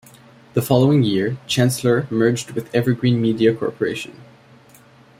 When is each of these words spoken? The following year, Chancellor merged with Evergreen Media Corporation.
The 0.55 0.63
following 0.63 1.03
year, 1.03 1.37
Chancellor 1.45 2.07
merged 2.09 2.53
with 2.53 2.73
Evergreen 2.73 3.21
Media 3.21 3.53
Corporation. 3.53 4.19